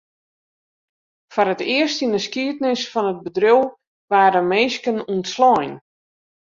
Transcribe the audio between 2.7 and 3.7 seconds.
fan it bedriuw